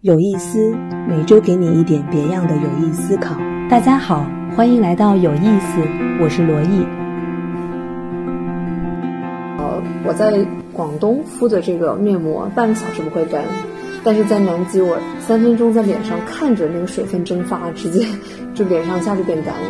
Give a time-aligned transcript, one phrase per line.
[0.00, 0.76] 有意思，
[1.08, 3.36] 每周给你一点别样的有意思考。
[3.68, 4.24] 大家好，
[4.54, 5.80] 欢迎来到有意思，
[6.20, 6.86] 我是罗毅。
[9.58, 13.42] 呃，我在广东敷的这个面膜半个小时不会干，
[14.04, 18.06] 但是在南极我三分钟在脸上看着那个水分蒸发，直接
[18.54, 19.68] 就脸上一下就变干了。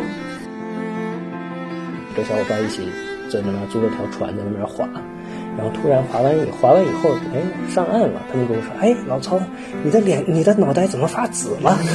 [2.15, 2.83] 跟小伙伴一起
[3.29, 4.87] 在那边租了条船在那边滑。
[5.59, 8.21] 然后突然滑完以滑完以后，哎，上岸了。
[8.31, 9.37] 他们跟我说：“哎，老曹，
[9.83, 11.77] 你的脸、你的脑袋怎么发紫了？”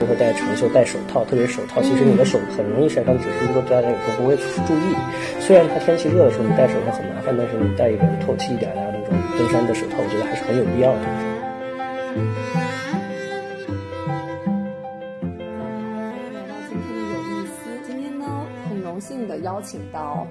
[0.00, 4.96] 不会戴长袖、戴手套，特别手套，其实你的手很容易晒伤，只是说大家有时候不会注意。
[5.38, 11.00] 虽然它天气热的时候你戴手套很麻烦，但是你戴一个透气一点的那种登山的手套，我觉得还是很有必要的。
[16.34, 17.54] 来到今天的有意思，
[17.86, 18.26] 今天呢，
[18.68, 20.26] 很荣幸的邀请到。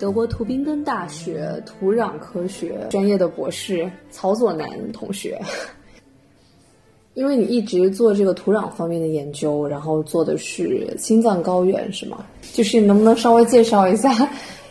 [0.00, 5.38] 德国图宾根大学土壤科学专业的博士曹佐南同学，
[7.12, 12.24] 因为你一直做这个土壤方面的研究，然后做的是青藏高原，是吗？
[12.54, 14.10] 就是能不能稍微介绍一下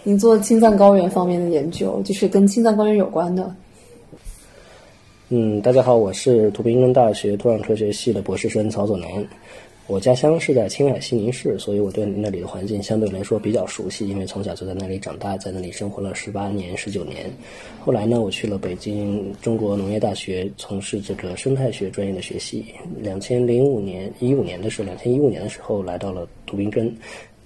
[0.01, 3.55] 你做青藏高原方面的研究，就是跟青藏高原有关的？
[5.29, 9.07] 嗯，大家好，我是图宾根大学土壤科学系的博士生曹佐南。
[9.89, 17.25] 我家乡是在青海西宁市，所以我对那里的环境相对来说比较熟悉，因为从小就在那里长大，在那里生活了十八年、十九年。
[17.79, 22.63] 后来呢，我去了北京中国农业大学从事这个生态学专业的学习。
[22.99, 26.95] 两千零五年、一五年的时候，两千一五年的时候来到了图宾根，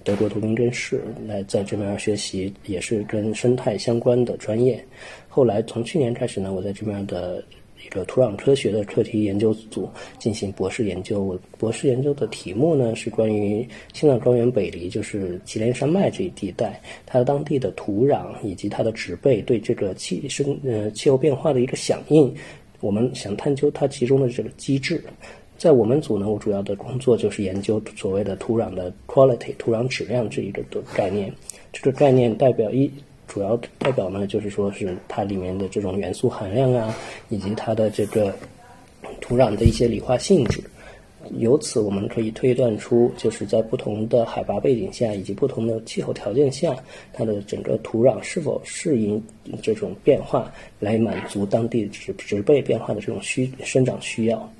[0.02, 4.84] 德国图宾根市，来在这边学习，也是跟生态相关的专业。
[5.30, 7.42] 后来从去年开始呢，我在这边的。
[7.84, 11.22] 一个土壤科学的课题研究组进行博士研究。
[11.22, 22.34] 我博士研究的题目呢是关于青藏高原北离，就是祁连山脉这一地带，它当地的土壤以及它的植被对这个气生呃气候变化的一个响应。
[22.80, 25.02] 我们想探究它其中的这个机制。
[25.56, 31.32] 在我们组呢，我主要的工作就是研究所谓的土壤的 quality，土壤质量这一个的概念。
[31.72, 32.90] 这个概念代表一。
[33.26, 36.94] 主要代表呢，就是说是它里面的这种元素含量啊，
[37.28, 38.32] 以及它的这个
[39.20, 40.62] 土壤的一些理化性质。
[41.38, 46.76] 由此我们可以推断出，就是在不同的海拔背景下，以及不同的气候条件下，
[47.14, 49.20] 它的整个土壤是否适应
[49.62, 54.52] 这种变化，来满足当地植植被变化的这种需生长需要。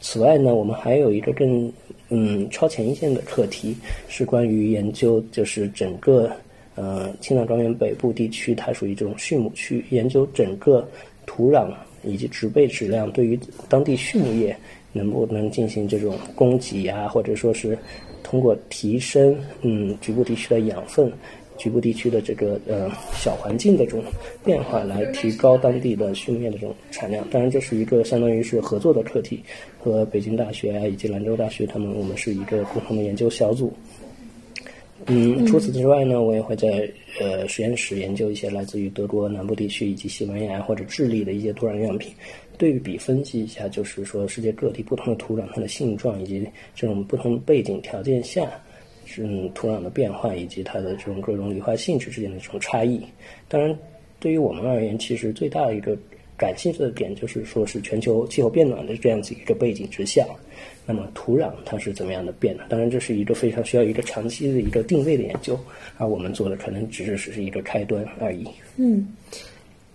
[0.00, 1.70] 此外呢，我们还有一个更
[2.08, 3.76] 嗯超前一线的课题，
[4.08, 6.32] 是关于研究就是整个。
[6.76, 10.86] 呃，青藏高原北部地区它属于这种畜牧区，研究整个
[11.24, 14.56] 土壤以及植被质量对于当地畜牧业
[14.92, 17.78] 能不能进行这种供给啊，或者说是
[18.22, 21.12] 通过提升嗯局部地区的养分、
[21.56, 24.02] 局部地区的这个呃小环境的这种
[24.44, 27.24] 变化来提高当地的畜牧业的这种产量。
[27.30, 29.40] 当然，这是一个相当于是合作的课题，
[29.78, 33.72] 和北京大学啊以及兰州大学他们我们是一个共同的研究小组。
[35.06, 36.88] 嗯，除此之外呢，我也会在
[37.20, 42.12] 呃实验室研究一些来自于德国南部地区以及西班牙或者智利的一些土壤样品，
[42.56, 48.48] 对比分析一下，就是说世界各地不同的土壤它的性状以及这种不同背景条件下，
[49.18, 53.00] 嗯土壤的变化以及它的这种各种理化性质之间的这种差异。
[53.48, 53.76] 当然，
[54.20, 55.98] 对于我们而言，其实最大的一个
[56.36, 60.26] 感兴趣的点就是说是全球气候变暖的这样子一个背景之下。
[60.86, 62.64] 那么土壤它是怎么样的变的？
[62.68, 65.58] 当然，这是一个非常需要一个长期的一个定位的研究，
[65.96, 68.46] 而我们做的可能只是只是一个开端而已。
[68.76, 69.08] 嗯，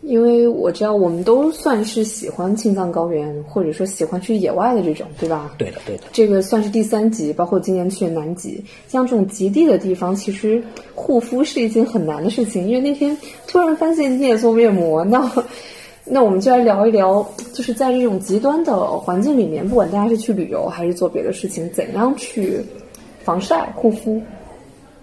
[0.01, 5.53] 因为我知道我们都算是喜欢青藏高原，或者说喜欢去野外的这种，对吧？
[5.59, 6.05] 对的，对的。
[6.11, 10.59] 这个算是第三级，包括今年去南极，像这种极地的地方，其实
[10.95, 12.67] 护肤是一件很难的事情。
[12.67, 15.31] 因为那天突然发现你也做面膜，那。
[16.09, 22.59] 那我们就来聊一聊，就是在这种极端的环境里面，不管大家是去旅游还是做别的事情，怎样去
[23.23, 24.21] 防晒护肤。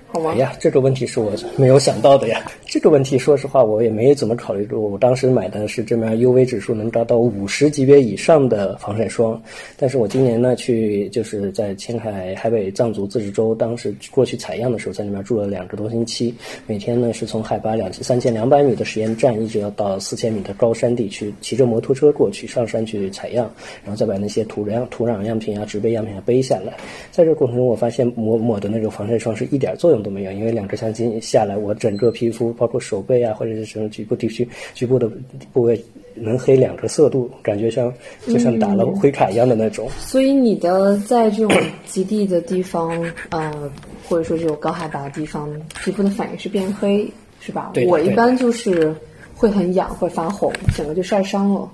[0.09, 2.41] 好吗哎呀，这个问题是我没有想到的呀！
[2.77, 4.79] 这个问题，说实话，我也没怎么考虑过。
[4.79, 9.41] 我当时买的是这边 UV 指数能达到五十级别以上的防晒霜，
[9.79, 16.35] 但是我今年呢去就是在青海海北藏族自治州，当时过去采样的时候，在那边住了两个多星期，
[16.67, 23.51] 每天呢是从海拔两千三千两百米的实验站，一直要到四千米的高山地区，骑着摩托车过去上山去采样，
[23.85, 26.75] 然后再把那些土壤土壤样品啊、植被样品啊背下来。
[27.11, 29.97] 在这过程中，我发现抹抹的那个防晒霜是一点作用。
[30.03, 35.11] 都没有，因为两个相机下来，我整个皮肤，包括手背啊，或者是什么局部地区、局部的
[35.53, 35.83] 部位，
[36.15, 37.93] 能黑两个色度，感觉像
[38.27, 39.89] 就像打了灰卡一样的那种。
[39.99, 43.71] 所以你的在这种极地的地方，呃，
[44.09, 45.49] 或者说这种高海拔的地方，
[45.83, 47.07] 皮肤的反应是变黑，
[47.41, 47.71] 是吧？
[47.75, 47.87] 对。
[47.87, 48.95] 我一般就是
[49.35, 51.71] 会很痒，会发红，整个就晒伤了。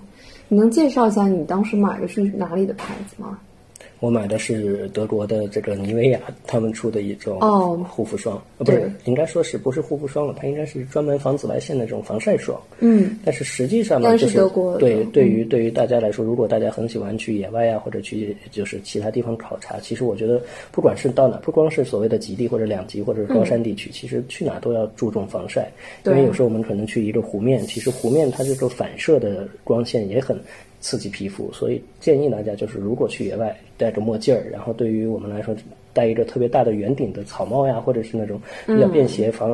[0.48, 3.38] 你能介绍一下你当时买的是哪里的牌子吗？
[4.02, 10.34] 我买的是德国的这个妮维雅他们出的一种哦护肤霜，呃，不是，应该说是不是护肤霜了？
[10.36, 12.60] 它应该是专门防紫外线的这种防晒霜。
[12.80, 14.38] 嗯，但是实际上呢，就是
[14.80, 25.70] 对对嗯于对于大家来说，如果大家很喜欢去野外啊，或者去就是其他地方考察，其实我觉得不管是到哪，不光是所谓的极地或者两极或者是高山地区，其实去哪都要注重防晒，
[26.04, 30.36] 因为有时候我们可能去一个湖面，其实湖面它这个反射的光线也很。
[30.82, 35.54] 刺激皮肤，所以建议大家就是，如果去野外戴着墨镜儿，然后对于我们来说，
[35.94, 39.48] 戴一个特别大的圆顶的草帽呀，或者是那种比较便携、防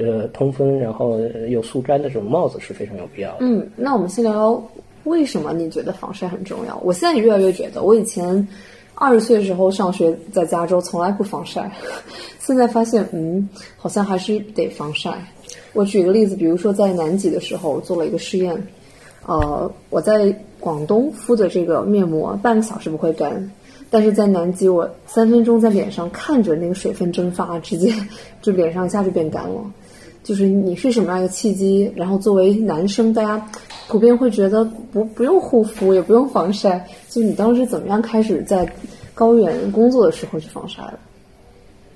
[0.00, 3.36] 呃通风，然后呃有速干的这种帽子是非常有必要的。
[3.40, 4.70] 嗯，那我们先聊聊
[5.04, 6.76] 为什么你觉得防晒很重要？
[6.78, 8.48] 我现在也越来越觉得，我以前
[8.94, 11.70] 二十岁的时候上学在加州从来不防晒，
[12.38, 15.12] 现在发现嗯，好像还是得防晒。
[15.72, 18.56] 我举个例子，比如说在南极的时候做了一个试验，
[19.26, 23.50] 呃，我在广东敷的这个面膜半个小时不会干，
[23.90, 27.92] 但是在南极我三分钟在脸上看着那个水分蒸发，直接
[28.42, 29.60] 就脸上一下就变干了。
[30.22, 31.90] 就是你是什么样一个契机？
[31.96, 33.50] 然后作为男生，大家
[33.88, 36.86] 普遍会觉得不不用护肤，也不用防晒。
[37.08, 38.70] 就你当时怎么样开始在
[39.14, 40.98] 高原工作的时候去防晒的？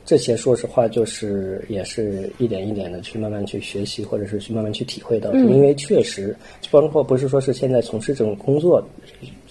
[0.05, 5.39] 这些说实话，就是也是一点一点的去慢慢去学习，或者是去慢慢去体会到的。
[5.39, 6.37] 因为确实，
[6.71, 8.87] 包括不是说是现在从事这种工作。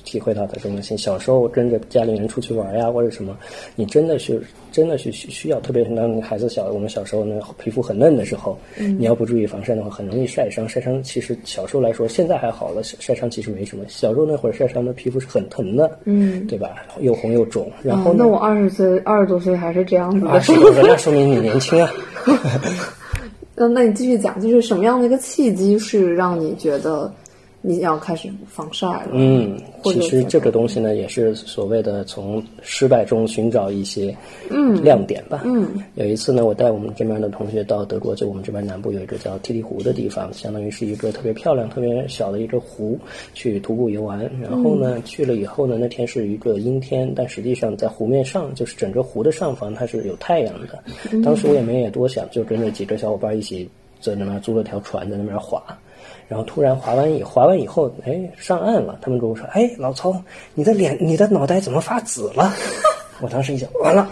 [0.03, 3.37] 体会到的这种性，小时候跟着家里人出去玩呀，或者什么，
[3.75, 4.41] 你真的是
[4.71, 10.67] 真的是需需要，特别是当孩子小，我们小时候那皮肤很嫩的时候，你要不注意防晒的话，很容易晒伤。
[10.67, 13.83] 晒伤其实小时候来说，现在还好了，晒伤其实没什么。
[13.87, 16.75] 小时候那会儿晒伤的皮肤是很疼的，嗯，对吧？
[16.99, 17.71] 又红又肿。
[17.81, 20.31] 然后哦、那我二十岁、二十多岁还是这样子的。
[20.31, 21.91] 二十多岁，那说明你年轻啊。
[23.55, 27.13] 那那你继续讲，就是什么样的一个契机是让你觉得？
[27.65, 29.11] 你要开始防晒了。
[29.13, 34.13] 嗯，其实这个东西呢，也是所谓的从失败中寻找一些
[34.51, 35.43] 嗯亮点吧。
[35.45, 35.65] 嗯，
[35.95, 42.99] 有一次呢，我带我们这边的同学到德国，就我们这边南部有一个叫梯梯湖的地方，相当于是一个特别漂亮、特别小的一个湖，
[43.33, 44.29] 去徒步游玩。
[44.41, 50.83] 然后呢，去了以后呢，那天是一个阴天，但实际上在湖面上，就是整个湖的上方它是有太阳的。
[51.23, 53.69] 当时我也没也多想，就跟着几个小伙伴一起
[54.01, 55.63] 在那边租了条船，在那边划。
[56.27, 58.97] 然后突然划完以划完以后，哎，上岸了。
[59.01, 60.15] 他们跟我说：“哎，老曹，
[60.53, 62.53] 你的脸、你的脑袋怎么发紫了？”
[63.21, 64.09] 我当时一想，完了。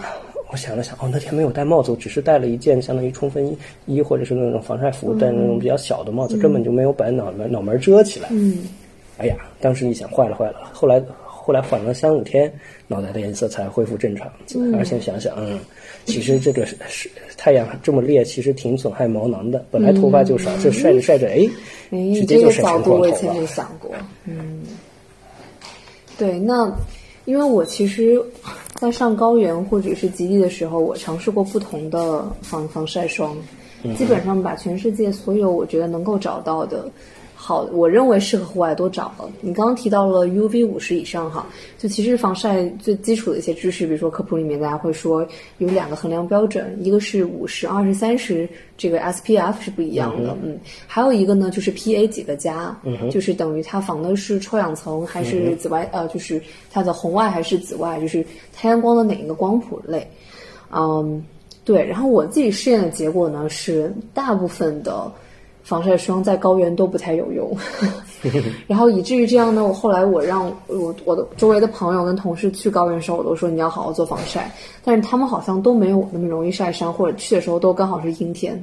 [0.50, 3.56] 我想了想，哦，那天没有戴帽子，我只是戴了一件相当于冲锋
[3.86, 8.28] 衣或者是那种防晒服，戴那种比较小的帽子，根本就没有把脑门脑门遮起来。
[8.30, 8.68] 嗯，
[9.16, 10.70] 哎呀，当时一想，坏了坏了。
[10.70, 11.02] 后来
[11.44, 12.52] 后来缓了三五天，
[12.86, 14.30] 脑袋的颜色才恢复正常。
[14.78, 15.58] 而且想想，嗯，
[16.04, 19.64] 其实这个是是太阳这么烈，其实挺损害毛囊的。
[19.68, 21.48] 本来头发就少，这晒着晒着，哎，
[21.90, 23.12] 哎，直接这个就晒成角度我以。
[23.14, 23.90] 前没想过。
[24.24, 24.62] 嗯，
[26.16, 26.72] 对，那
[27.24, 28.22] 因为我其实，
[28.76, 33.36] 在上高原或者是极地的时候，我尝试过不同的防防晒霜，
[33.96, 36.88] 基本上把全世界所有我觉得能够找到的。
[37.44, 39.28] 好，我认为适合户外都找了。
[39.40, 41.44] 你刚刚提到了 UV 五十以上哈，
[41.76, 45.26] 就其实防晒最基础的一些知识，比如说科普里面大家会说
[45.58, 48.48] 有两个衡量标准，一个是五十、二十、三十，
[48.78, 50.56] 这个 SPF 是不一样的，嗯，
[50.86, 56.40] 还有一个呢就是 PA 几个加，嗯，就是等于它防的是臭氧层还是紫外，呃，就是
[56.70, 60.08] 它的红外还是紫外，就是太阳光的哪一个光谱类，
[60.70, 61.20] 嗯，
[61.64, 61.84] 对。
[61.84, 65.10] 然后我自己试验的结果呢是大部分的。
[65.62, 67.56] 防晒霜在高原都不太有用，
[68.66, 74.50] 然后以至于这样呢，我后来我让我我的周围的朋友跟同事去高原的时候，我都说你要好好做防晒，
[74.84, 78.62] 但是他们好像都没有我那么容易晒伤，或者去的时候都刚好是阴天。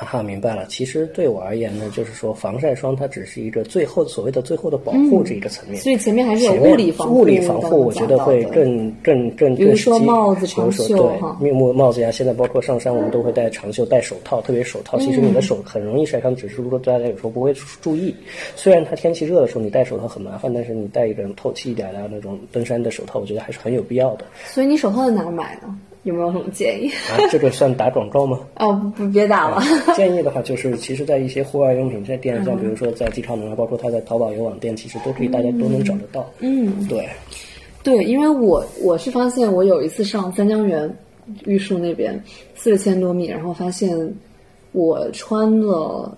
[0.00, 0.64] 啊哈，明白了。
[0.66, 5.78] 其实对我而言呢，就是说防晒霜它只是一个最后所谓的最后的保护这一个层面。
[5.78, 17.52] 所以前面还是有物理防护，物理防护，我觉得会更更更比如说帽子长袖哈对，面目帽子呀，现在包括上山我们都会戴长袖、戴手套，特别手套，其实你的手很容易晒伤，只是如果大家有时候不会
[17.82, 18.14] 注意。
[18.56, 24.24] 虽然它天气热的时候你戴手套很麻烦，但是你戴一个透气一点的那种登山的手套，我觉得还是很有必要的。
[24.46, 25.78] 所以你手套在哪儿买呢？
[26.04, 26.88] 有没有什么建议？
[27.10, 28.40] 啊，这个算打广告吗？
[28.56, 29.62] 哦，不，别打了。
[29.94, 36.24] 建议的话，就是其实，在一些户外用品在店嗯上，比如说在极超能啊，包括它在淘宝有网店，其实都可以，大家都能找得到。
[36.38, 37.08] 嗯，对，
[37.82, 40.90] 对，因为我我是发现，我有一次上三江源
[41.44, 42.18] 玉树那边
[42.54, 44.14] 四千多米，然后发现
[44.72, 46.16] 我穿了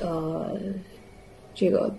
[0.00, 0.56] 呃
[1.54, 1.94] 这个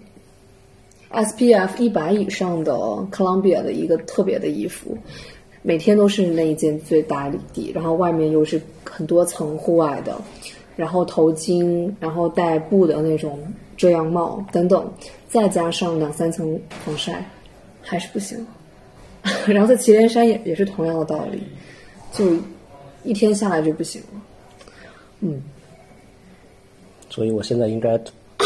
[1.12, 2.74] SPF 一百以上的
[3.10, 4.98] Columbia 的一个特别的衣服，
[5.66, 10.16] 每天都是那一件最打底，然后外面又是很多层户外的。
[10.76, 13.40] 然后头巾，然后戴布的那种
[13.78, 14.86] 遮阳帽等等，
[15.30, 17.26] 再加上两三层防晒，
[17.82, 18.46] 还是不行。
[19.48, 21.42] 然后在祁连山也也是同样的道理，
[22.12, 22.38] 就
[23.04, 24.22] 一天下来就不行了。
[25.22, 25.42] 嗯，
[27.10, 27.98] 所以我现在应该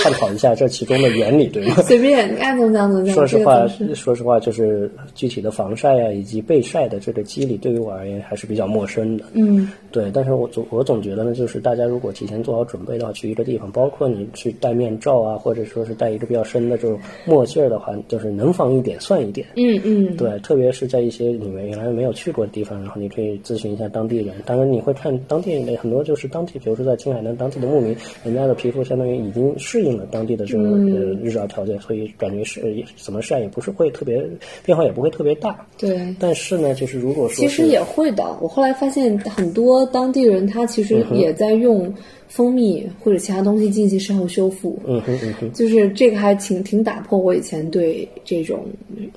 [0.01, 1.75] 探讨一下这其中的原理，对吗？
[1.84, 3.13] 随便你爱怎么讲怎么讲。
[3.15, 9.25] 说实话说实话，就是具体的防晒啊，以及被晒的这个机理，对于我而言还是比较陌生的。
[9.34, 19.48] 嗯，对，但是我总我总觉得呢，就是大家如果提前做好准备的话，去一个地方，包括你去戴面罩啊，或者说是戴一个比较深的这种墨镜的话，就是能防一点算一点。
[19.56, 24.36] 嗯嗯，对，特别是在一些你们原来没有去过的地方，然后你可以咨询一下当地人。
[24.46, 34.24] 当然，你会看当地人很多就是当地，比如说在青海南当地的牧民，人家的皮肤相当于已经适应了当地的这个、呃日照条件，所以感觉是怎么晒也不是会特别
[34.65, 35.65] 变化，也不会特别大。
[35.77, 36.15] 对。
[36.19, 38.24] 但是呢，就是如果说其实也会的。
[38.41, 41.93] 我后来发现，很多当地人他其实也在用
[42.29, 44.79] 蜂蜜或者其他东西进行事后修复。
[44.86, 48.65] 嗯哼嗯哼，就是这个还挺挺打破我以前对这种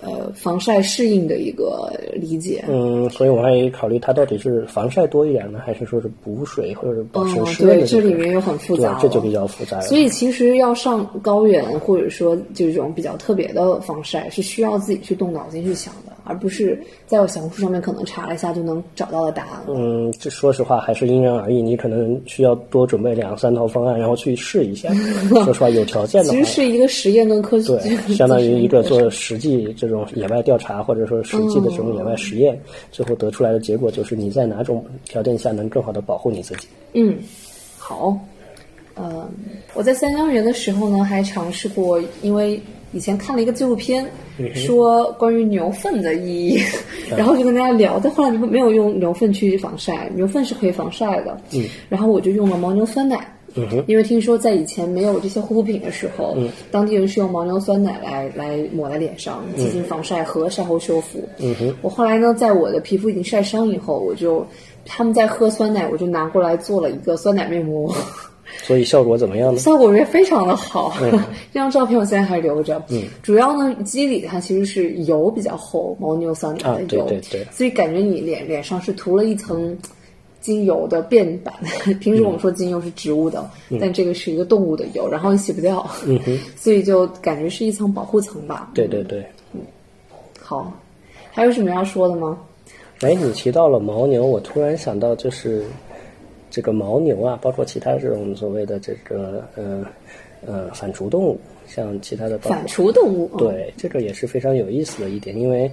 [0.01, 2.65] 呃防晒适应的一个理解。
[2.69, 9.83] 嗯，所以我还考虑它到底是防晒多一点呢，还是说是补水或者是保湿润对，这里面又很复杂这就比较复杂了。
[9.83, 19.63] 所以其实要上高原，或者说这种比较特别的防晒，是需要自己去动脑筋去想的，而不是在我小红书上面可能查了一下就能找到的答案。
[19.69, 24.93] 嗯，这说实话还是因人而异，你可能需要多准备两三套方案，然后去试一下。
[25.29, 32.59] 说实话，有条件的话其实，是一个实验跟科学，对，相当于一个做实际这种野外调查，或者说实际的这种野外实验，
[32.91, 36.69] 最后得出来的结果就是你在哪种条件下能更好的保护你自己。
[36.93, 37.17] 嗯，
[37.79, 38.17] 好，
[38.95, 39.29] 呃，
[39.75, 42.61] 我在三江源的时候呢，还尝试过，因为
[42.93, 44.07] 以前看了一个纪录片，
[44.55, 46.59] 说关于牛粪的意义，
[47.17, 53.27] 然后就跟大家聊，但后来没有用牛粪去防晒，牛粪是可以防晒的，嗯，然后我就用了牦牛酸奶。
[53.87, 56.35] 因为听说在以前没有这些护肤品的时候，
[56.71, 61.23] 当地人是用牦牛酸奶来来抹在脸上进行防晒和晒后修复。
[61.39, 64.47] 嗯哼，我后来呢，在我的皮肤已经晒伤以后，我就
[64.87, 67.95] 他们在喝酸奶，我就拿过来做了一个酸奶面膜，
[68.63, 69.59] 所以效果怎么样呢？
[69.61, 70.93] 效果也非常的好。
[71.53, 72.83] 这张照片我现在还留着。
[72.89, 79.77] 嗯，主要呢，肌理它其实是油比较厚，牦牛酸的油，对对对所以感觉你脸脸上是涂了一层。
[80.41, 81.55] 精油的变版，
[82.03, 83.49] 平时我们说精油是植物的，
[83.81, 88.69] 但这个是一个动物的油，然后你洗不掉，嗯哼， 所以就感觉是一层保护层吧。
[88.75, 89.25] 对对对。
[90.41, 90.73] 好，
[91.31, 92.37] 还有什么要说的吗？
[93.03, 95.65] 哎，你提到了牦牛，我突然想到，就是
[96.53, 99.83] 这个牦牛啊，包括其他这种所谓的这个呃
[100.47, 103.39] 呃反刍动物，像其他的反刍动物，嗯。
[103.39, 105.71] 对，这个也是非常有意思的一点，因为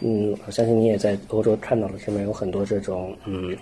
[0.00, 3.56] 嗯，我相信你也在欧洲看到了，这边有很多这种嗯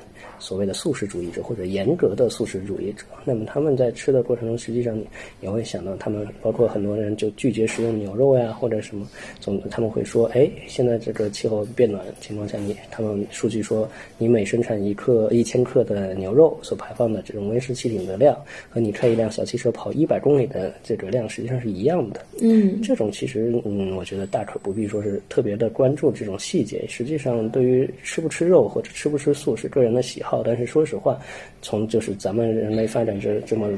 [0.44, 3.04] 所谓的素食主义者或者严格的素食主义者。
[3.24, 5.06] 那么他们在吃的过程中，实际上你
[5.40, 9.06] 也会想到，他们包括很多人就拒绝食用牛肉呀，或者什么，
[9.40, 18.36] 总他们会说，哎，现在这个气候变暖情况下，你他们数据说，你每生产一克一千克的牛肉所排放的这种温室气体的量，
[18.68, 22.20] 和你开一辆小汽车跑一百公里的这个量实际上是一样的。
[22.42, 26.84] 嗯，这种其实，嗯，我觉得大可不必说是特别的关注这种细节。
[26.88, 31.18] 实际上，对于吃不吃肉或者吃不吃素是个人的喜好，但是说实话，
[31.62, 33.68] 从就是咱们人类发展这这么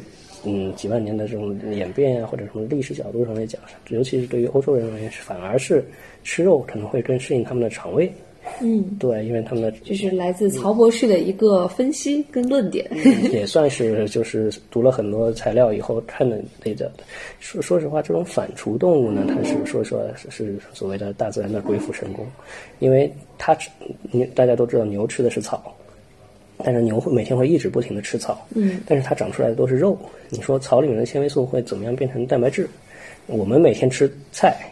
[0.44, 5.84] 嗯几万年的这种演变啊，或者什么历史角度上来讲，尤其是对于欧洲人而言，反而是
[6.22, 8.10] 吃肉可能会更适应他们的肠胃。
[8.60, 12.88] 嗯，对，因为他们的这是来自曹博士的一个分析跟论点。
[13.32, 16.92] 也算是就是读了很多材料以后看的那个的。
[17.40, 22.24] 说说实话，这种反刍动物呢，它是说说是是所谓的大自然的鬼斧神工，
[22.78, 23.68] 因为它吃
[24.12, 25.76] 你大家都知道牛吃的是草，
[26.66, 29.96] 但是牛会每天会一直不停的吃草，嗯，但是它长出来的都是肉。
[30.30, 32.68] 你说草里面的纤维素会怎么样变成蛋白质？
[33.28, 34.68] 我们每天吃菜，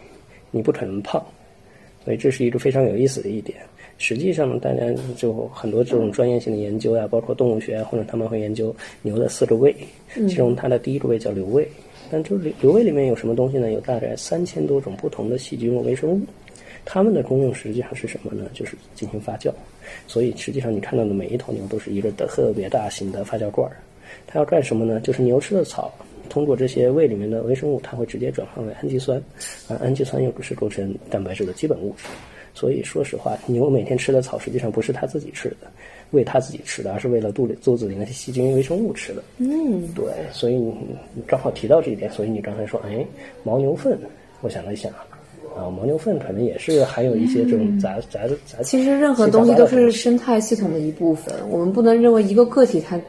[0.51, 1.25] 你不可能胖，
[2.05, 3.57] 所以这是一个非常有意思的一点。
[3.97, 9.73] 实际上呢，大家就很多这种专业性的研究呀、包括动物学啊，或者他们会研究牛的四个胃，
[10.15, 11.65] 其中它的第一个胃叫瘤胃。
[12.11, 13.71] 但这瘤瘤胃里面有什么东西呢？
[13.71, 16.21] 有大概三千多种不同的细菌和微生物，
[16.85, 18.45] 它们的功用实际上是什么呢？
[18.53, 19.51] 就是进行发酵。
[20.07, 23.77] 所以实际上你看到的每一头牛都是一个特别大型的发酵罐儿。
[24.27, 25.01] 它要干什么呢？
[25.01, 25.93] 就是牛吃的草，
[26.29, 29.21] 通过这些胃里面的微生物，它会直接转化为氨基酸，
[29.69, 32.05] 而氨基酸又是构成蛋白质的基本物质。
[32.55, 35.67] 所以说实话，牛每天吃的草实际上不是它自己吃的，
[36.13, 39.23] 喂它自己吃的，而是为了肚里肚子里那些细菌微生物吃的。
[39.39, 40.73] 嗯，对，所以你
[41.15, 43.05] 你刚好提到这一点，所以你刚才说，哎，
[43.43, 43.99] 牦牛粪，
[44.41, 45.05] 我想了一想，啊，
[45.57, 48.63] 牦牛粪可能也是含有一些这种杂杂杂。
[48.63, 53.01] 其实任何东西都是生态系统的一部分，我们不能认为一个个体它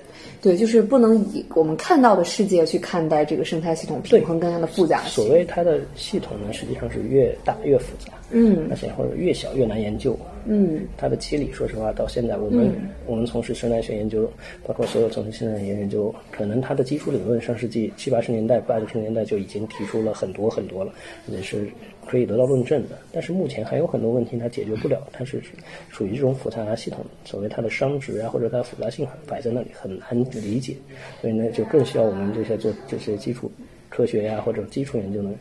[0.45, 5.01] 对，就是不能以我们看到的世界去看待这个生态系统平衡更加的复杂。
[5.05, 10.15] 所谓它的系统呢，实际上是越大越复杂，嗯而且或者越小越难研究。
[10.47, 12.71] 嗯它的机理，说实话，到现在我们、
[13.07, 14.29] 我们从事生态学研究，
[14.63, 20.93] 包括所有从事生态学研究，可能它的基础理论上世纪七八十年代、八九十年代就已经提出了很多很多了，
[21.25, 21.67] 也是
[22.05, 22.89] 可以得到论证的。
[23.11, 25.41] 但是目前还有很多问题它解决不了，它是
[25.89, 30.75] 属于这种复杂系统，所谓它的熵值啊，或者它的复杂性摆在那里很难理解，
[31.21, 33.51] 所以呢，就更需要我们这些做这些基础
[33.89, 35.31] 科学呀、或者基础研究呢，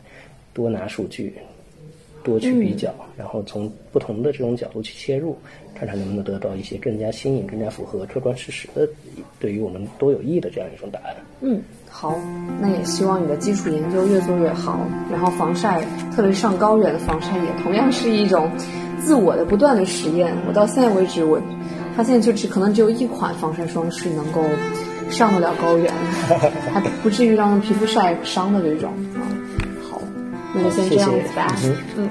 [0.53, 1.33] 多拿数据，
[2.23, 5.37] 多去比较，然后从不同的这种角度去切入，
[5.73, 8.87] 看看能不能得到一些更加新颖、更加符合客观事实的，
[9.39, 11.15] 对于我们都有益的这样一种答案。
[11.41, 12.17] 嗯，好，
[12.59, 15.85] 那也希望你的基础研究越做越好，然后防晒，
[16.15, 18.49] 特别上高原的防晒，也同样是一种
[18.99, 20.33] 自我的不断的实验。
[20.47, 21.39] 我到现在为止，我
[21.95, 24.41] 发现就只可能只有一款防晒霜是能够
[25.15, 25.91] 上得了高原，
[26.73, 28.91] 还不至于让皮肤晒伤的这种。
[29.15, 29.21] 啊，
[29.89, 30.01] 好，
[30.53, 31.47] 那就先这样子吧。
[31.55, 32.09] 谢谢嗯